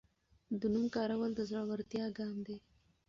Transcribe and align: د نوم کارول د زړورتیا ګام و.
د 0.59 0.61
نوم 0.73 0.85
کارول 0.95 1.31
د 1.35 1.39
زړورتیا 1.49 2.05
ګام 2.17 2.35
و. 2.45 2.47